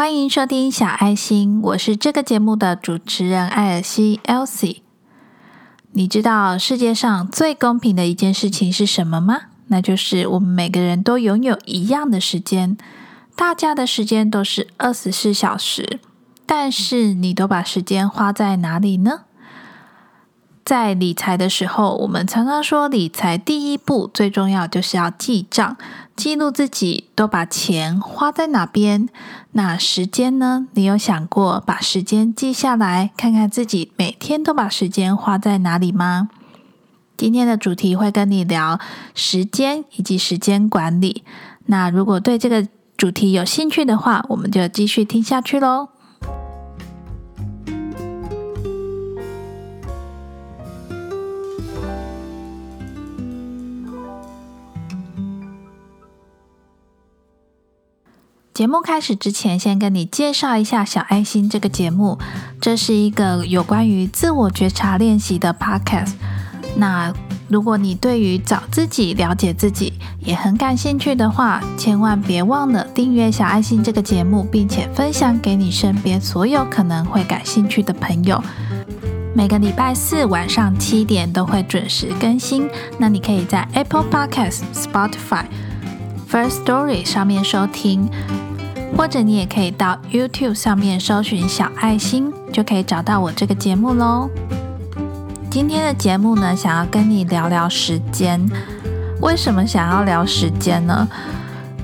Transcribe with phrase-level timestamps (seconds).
[0.00, 4.78] 欢迎收听小爱心，我是这个节目的主持人艾尔西 （Elsie）。
[5.92, 9.42] 你知道世界上最公平的一件事情是什么吗？
[9.66, 12.78] 那就是我们每个人都拥有一样的时间，
[13.36, 16.00] 大家的时间都是二十四小时，
[16.46, 19.24] 但是你都把时间花在哪里呢？
[20.64, 25.76] 在理财的时候，我们常常说，理财第一步最重要就是要记账，
[26.14, 29.08] 记录自己都把钱花在哪边。
[29.52, 30.68] 那时间呢？
[30.74, 36.28] 你有想过把时间记下来，看看自己每天都把时间花在哪里吗？
[37.16, 38.78] 今天的主题会跟你聊
[39.14, 41.24] 时间以及时间管理。
[41.66, 45.88] 那如果对这个主题有兴趣的话，我们就继续听下去喽。
[58.60, 62.18] 节目开始之前，先跟你介绍一下小爱心这个节目。
[62.60, 66.12] 这是一个有关于自我觉察练习的 podcast。
[66.76, 67.10] 那
[67.48, 78.44] 如果你对于找自己、了解自己也很感兴趣的话，千万别忘了订阅小爱心这个节目，并且分享给你身边所有可能会感兴趣的朋友。
[79.34, 82.68] 每个礼拜四晚上七点都会准时更新。
[82.98, 85.46] 那你可以在 Apple Podcast、Spotify、
[86.30, 88.06] First Story 上面收听。
[88.96, 94.28] 或者你也可以到 YouTube 上面搜寻“小爱心”，就可以找到我这个节目喽。
[95.50, 98.40] 今天的节目呢，想要跟你聊聊时间。
[99.20, 101.08] 为什么想要聊时间呢？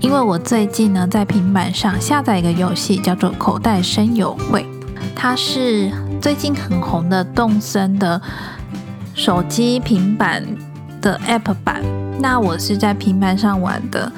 [0.00, 4.62] 因为我最近呢，在平板上下载一个游戏，叫做《口袋声友会》，
[5.14, 8.20] 它是最近很红的动森的
[9.14, 10.44] 手机平板
[11.00, 11.82] 的 App 版。
[12.20, 14.12] 那我是在平板上玩的。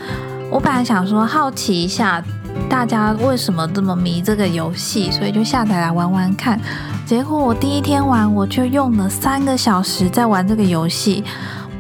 [0.51, 2.25] 我本来想说好奇一下。
[2.69, 5.11] 大家为什么这么迷这个游戏？
[5.11, 6.61] 所以就下载来玩玩看。
[7.07, 11.25] 结果我第一天玩，我就用了三个小时在玩这个游戏。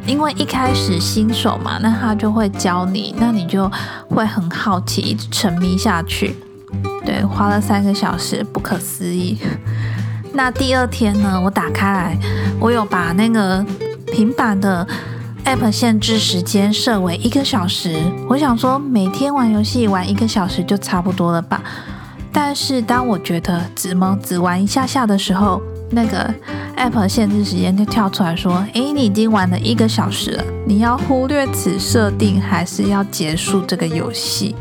[0.07, 3.71] 因为一开始新手嘛，那他就会教你，那你就
[4.09, 6.37] 会很好奇，一直沉迷下去。
[7.05, 9.37] 对，花了三个小时，不可思议。
[10.33, 12.19] 那第二天呢，我打开来，
[12.61, 13.65] 我有把那个
[14.13, 14.87] 平板的。
[15.47, 21.62] App 限制时间设为一个小时，我想说每天玩游戏玩一个小时就差不多了吧。
[22.33, 26.34] 但是当我觉得只么只玩一下下的时候，那个
[26.77, 34.57] App 限制时间就跳出来说：“诶，你已经玩了一个小时了，你要忽略此设定，还是要结束这个游戏？”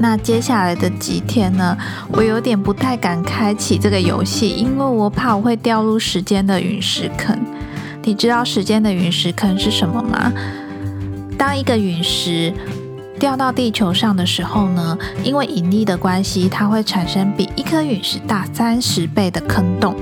[0.00, 1.76] 那接下来的几天呢，
[2.10, 7.38] 我有点不太敢开启这个游戏，因为我怕我会掉入时间的陨石坑。
[8.04, 10.32] 你知道时间的陨石坑是什么吗？
[11.38, 12.52] 当一个陨石
[13.18, 19.96] 掉到地球上的时候呢，因为引力的关系，它会产生比一颗陨石大三十倍的坑洞。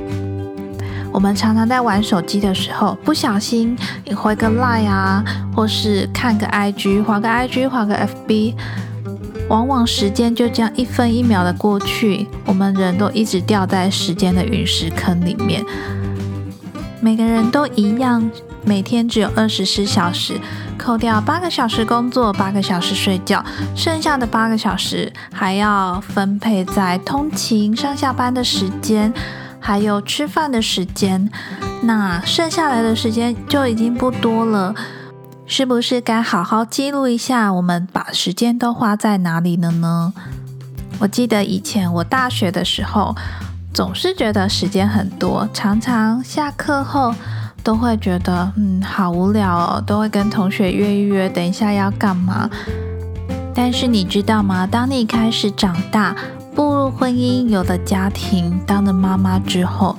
[1.12, 3.76] 我们常常在玩手机的时候，不小心
[4.16, 5.22] 回个 Line 啊，
[5.54, 7.94] 或是看个 IG，划个 IG，划个
[8.26, 8.54] FB，
[9.48, 15.62] 往往时间就这样一分一秒的过去，我们人都一直掉在时间的陨石坑里面。
[17.02, 18.30] 每个人都一样，
[18.64, 20.40] 每天只有二十四小时，
[20.78, 29.12] 扣掉八个小时工作，八个小时睡觉，剩下的八个小时还要分配在通勤、上下班的时间，
[29.58, 31.28] 还有吃饭的时间。
[31.82, 34.72] 那剩下来的时间就已经不多了，
[35.44, 40.12] 是不是该好好记录一下，我们把时间都花在哪里了呢？
[41.00, 43.16] 我记得以前我大学的时候。
[43.72, 47.15] 总是觉得时间很多，常常下课后
[47.62, 52.50] 都会觉得嗯好无聊哦，都会跟同学约一约，等一下要干嘛。
[53.55, 54.66] 但是你知道吗？
[54.66, 56.15] 当你开始长大，
[56.55, 59.97] 步入婚姻，有了家庭，当了妈妈之后，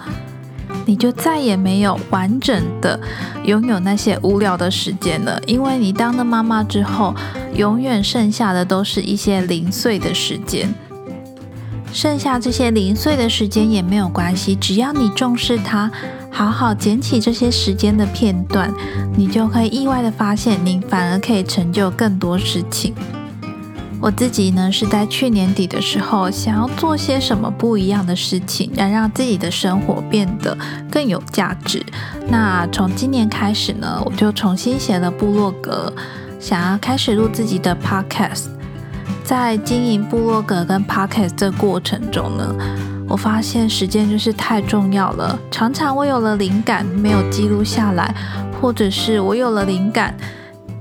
[0.85, 3.00] 你就再也没有完整的
[3.44, 7.13] 拥有那些无聊的时间了，因为你当了妈妈之后，
[7.56, 10.71] 永远剩下的都是一些零碎的时间。
[11.94, 15.90] 剩下这些零碎的时间也没有关系，只要你重视它，
[16.31, 18.74] 好好捡起这些时间的片段，
[19.16, 22.94] 你就可以意外的发现，你反而可以成就更多事情。
[24.01, 30.57] 我自己呢是在去年底的时候，想要做些什么不一样的事情，来让自己的生活变得
[30.92, 31.81] 更有价值。
[32.28, 35.94] 那从今年开始呢，我就重新写了部落格，
[36.40, 38.52] 想要开始录自己的 podcast。
[39.23, 42.55] 在经营部落格跟 podcast 这过程中呢，
[43.07, 45.39] 我发现时间就是太重要了。
[45.49, 48.13] 常常我有了灵感没有记录下来，
[48.61, 50.15] 或者是我有了灵感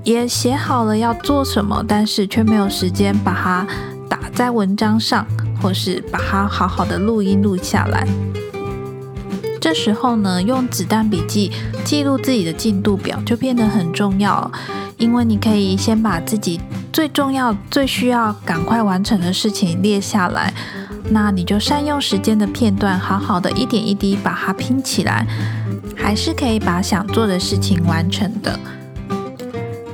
[0.03, 3.65] 也写好了要做什么，但是却没有时间把它
[4.09, 5.25] 打在文章上，
[5.61, 8.05] 或是把它好好的录音录下来。
[9.61, 11.49] 这时候呢，用子弹笔记
[11.85, 14.51] 记录自己的进度表就变得很重要，
[14.97, 16.59] 因为你可以先把自己
[16.91, 20.53] 最重要、最需要赶快完成的事情列下来，
[21.09, 25.27] 那你就善用时间的片段，好好的一点一滴把它拼起来，
[25.95, 28.59] 还是可以把想做的事情完成的。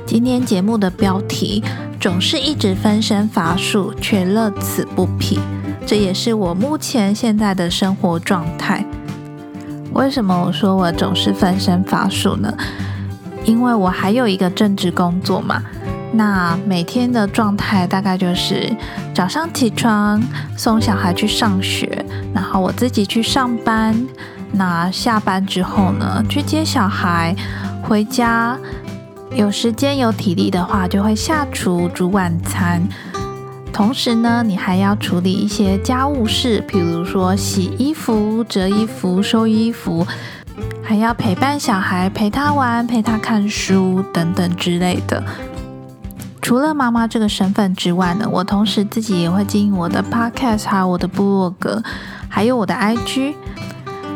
[0.06, 1.62] 今天节目的标题
[2.00, 5.38] 总是一直分身乏术，却乐此不疲，
[5.86, 8.84] 这也是我目前现在的生活状态。
[9.92, 12.52] 为什么我说我总是分身乏术呢？
[13.44, 15.62] 因为我还有一个正职工作嘛。
[16.12, 18.68] 那每天的状态大概就是
[19.14, 20.20] 早上起床
[20.56, 22.04] 送小孩去上学，
[22.34, 23.96] 然后我自己去上班。
[24.52, 27.34] 那下班之后呢，去接小孩
[27.82, 28.58] 回家。
[29.32, 32.82] 有时间有体力的话，就会下厨煮晚餐。
[33.72, 40.04] 同时呢，你还要处理一些家务事，比如说洗衣服、折衣服、收衣服，
[40.90, 45.22] 还要陪伴小孩，陪他玩、陪他看书等等之类的。
[46.42, 51.80] 除了妈妈这个身份之外呢，我同时自己也会经营我的 podcast，还有我的部落格，
[52.28, 53.34] 还有我的 IG，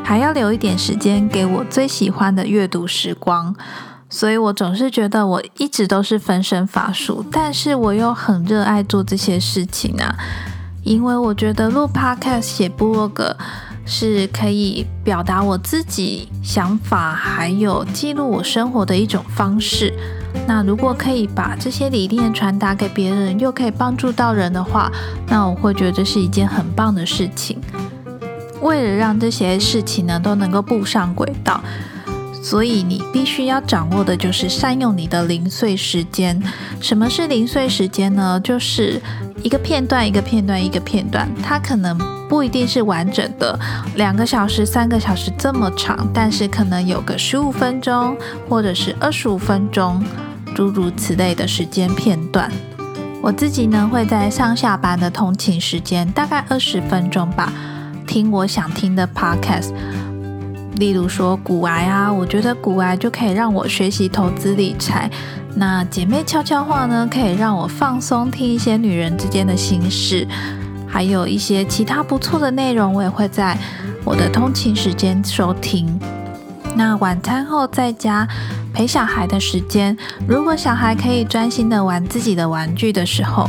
[0.02, 3.54] 还要留一点时间给我最喜欢的阅读时光。
[4.10, 10.16] 所以我总是觉得我一直都是分身乏术，但是我又很热爱做这些事情啊，
[10.82, 13.36] 因为我觉得录 podcast、写部落格
[13.86, 19.92] 是可以表达我自己想法，还有记录我生活的一种方式。
[20.46, 24.90] 那如果可以把这些理念传达给别人，又可以帮助到人的话，
[25.28, 27.60] 那我会觉得这是一件很棒的事情。
[28.60, 31.62] 为了让这些事情呢都能够步上轨道。
[32.44, 36.38] 所以你必须要掌握的就是善用你的零碎时间。
[36.78, 38.38] 什么是零碎时间呢？
[38.44, 39.00] 就是
[39.42, 41.96] 一个片段一个片段一个片段，它可能
[42.28, 43.58] 不一定是完整的
[43.96, 48.14] 两个小时、三个小时这么长，但是可能有个十五分钟
[48.46, 50.04] 或者是二十五分钟，
[50.54, 52.52] 诸如此类的时间片段。
[53.22, 57.50] 我自己呢会在上下班的通勤时间，大概二十分钟吧，
[58.06, 59.72] 听我想听的 podcast。
[60.76, 65.10] 例如说古癌啊，我觉得古癌就可以让我学习投资理财。
[65.56, 70.26] 那姐妹悄悄话呢，可以让我放松，听一些女人之间的心事，
[70.86, 73.56] 还有一些其他不错的内容，我也会在
[74.04, 75.98] 我的通勤时间收听。
[76.74, 78.26] 那晚餐后在家
[78.72, 79.96] 陪小孩的时间，
[80.26, 83.48] 如果小孩可以专心的玩自己的玩具的时候，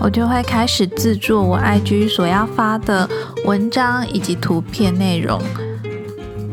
[0.00, 3.06] 我就会开始制作我 IG 所要发的
[3.44, 5.38] 文章以及图片内容。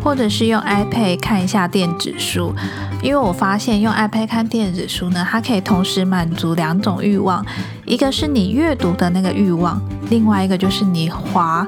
[0.04, 2.54] 或者是用 iPad 看一下电子书，
[3.02, 7.44] 因为我发现用 iPad 看电子书呢，它可以同时满足两种欲望，
[7.86, 11.66] 一个是你阅读的那个欲望，另外一个就是你滑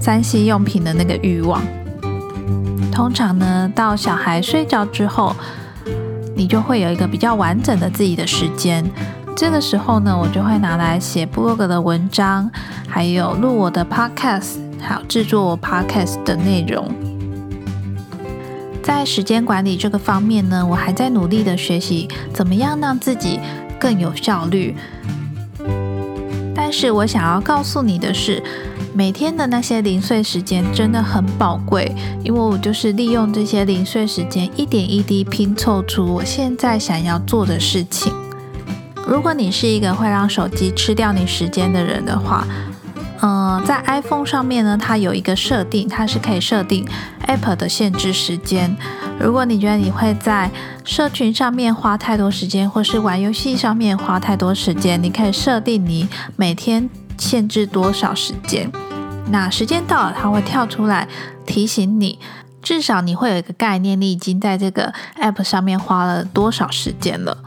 [0.00, 1.62] 三 C 用品的那个欲望。
[2.90, 5.36] 通常呢，到小孩睡着之后，
[6.34, 8.82] 你就会有一个比较完整的自己的时间，
[9.36, 12.50] 这个时候呢，我就会拿来写 blog 的文章，
[12.88, 17.13] 还有录我的 podcast，还有制作 podcast 的内容。
[18.84, 23.40] 在时间管理这个方面呢，我还在努力的学习怎么样让自己
[23.80, 24.76] 更有效率。
[26.54, 28.42] 但是我想要告诉你的是，
[28.92, 31.90] 每天的那些零碎时间真的很宝贵，
[32.22, 38.12] 因为我就是利用这些零碎时间，一点一滴拼凑出我现在想要做的事情。
[39.06, 42.46] 如果你是一个会让手机吃掉你时间的人的话，
[43.22, 46.86] 嗯，在 iPhone 上面呢，它有一个设定，它是可以设定
[47.26, 48.76] App 的限制时间。
[49.18, 50.50] 如果你觉得你会在
[50.84, 58.70] 社群上面花太多时间，或是玩游戏上面花太多时间，你可以设定你每天限制多少时间。
[59.30, 61.08] 那时间到了，它会跳出来
[61.46, 62.18] 提醒你，
[62.60, 67.38] 至少你会有一个概念，你已经在这个 App 上面花了多少时间了。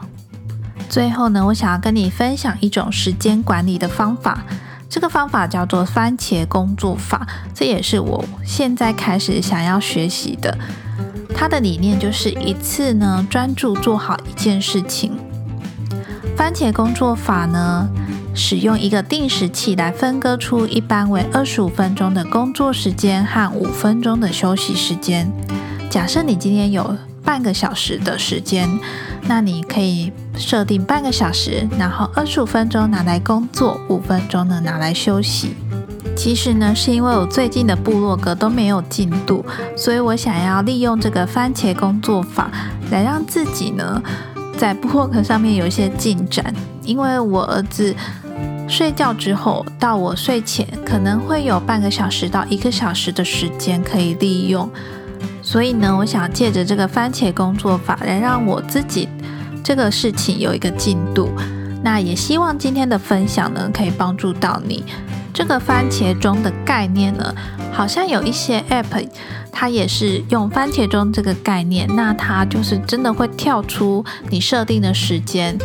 [0.88, 4.42] 最后呢，我想要跟你分享一种时间管理的方法。
[4.88, 10.56] 这个方法叫做番茄工作法，这也是我现在开始想要学习的。
[11.34, 15.12] 它的理念就是一次呢专注做好一件事情。
[16.36, 17.88] 番茄工作法呢，
[18.34, 25.30] 使用一个定时器来分割出一般为二十五分钟的工作时间和五分钟的休息时间。
[25.90, 28.66] 假设你今天有半个小时的时间。
[29.28, 35.54] 那你可以设定半个小时，然后二十五分钟拿来工作，五分钟呢拿来休息。
[36.16, 39.44] 其实呢，是因为我最近的部落格都没有进度，
[39.76, 42.50] 所以我想要利用这个番茄工作法
[42.90, 44.02] 来让自己呢
[44.56, 46.52] 在部落格上面有一些进展。
[46.82, 47.94] 因为我儿子
[48.66, 54.68] 睡觉之后到我睡前，可能会有半个小时到一个小时的时间可以利用。
[55.50, 59.08] 所以呢，我想借着这个番茄工作法来让我自己
[59.64, 61.30] 这个事情有一个进度。
[61.82, 64.84] 那也希望今天的分享呢，可以帮助到你。
[65.32, 67.34] 这个番茄钟的概念呢，
[67.72, 69.08] 好像有一些 app，
[69.50, 75.56] 它也是用番茄钟这个概念，那它就是真的会跳出你设定的时间。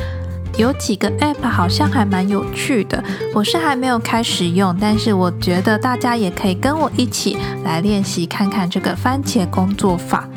[0.58, 10.30] 有几个 app 好像还蛮有趣的，我是还没有开始用，但是我觉得大家也可以跟我一起来练习看看这个番茄工作法。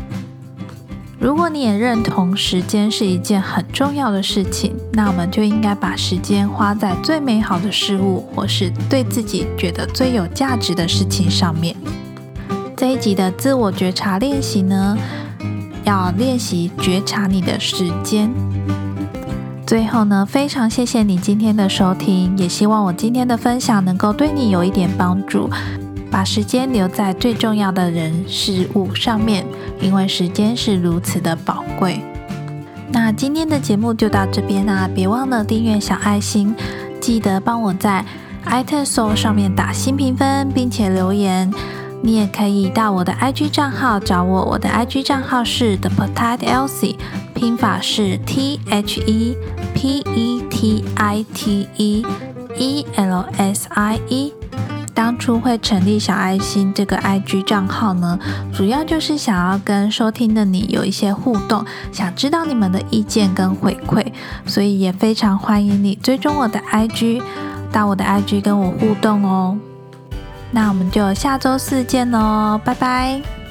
[1.18, 11.76] 如果你也认同时间是一件很重要的事情，那我们就应该把时间花在最美好的事物，或是对自己觉得最有价值的事情上面。
[12.74, 14.96] 这一集的自我觉察练习呢，
[15.84, 18.30] 要练习觉察你的时间。
[19.66, 25.50] 最后呢，非常谢谢你今天的收听，也希望我今天的分享能够对你有一点帮助。
[26.08, 29.44] 把时间留在最重要的人事物上面，
[29.80, 32.00] 因为时间是如此的宝贵。
[32.92, 36.54] 那今天的节目就到这边啦，别忘了订阅小爱心，
[37.00, 38.04] 记得帮我在
[38.46, 41.52] iTunes 上面打新评分，并且留言。
[42.06, 46.94] 你也可以到我的 IG 账号找我，我的 IG 账号是 The Petite Elsie，
[47.34, 49.36] 拼法是 T H E
[49.74, 52.06] P E T I T E
[52.56, 54.32] E L S I E。
[54.94, 58.16] 当初会成立小爱心这个 IG 账号呢，
[58.54, 64.06] 主要就是想要跟收听的你有一些互动，想知道你们的意见跟回馈，
[64.46, 67.20] 所以也非常欢迎你追踪我的 IG，
[67.72, 69.58] 到我的 IG 跟我互动哦。
[70.50, 73.45] 那我们就下周四见喽，拜拜。